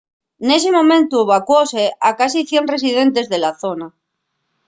[0.47, 3.87] nesi momentu evacuóse a casi 100 residentes de la zona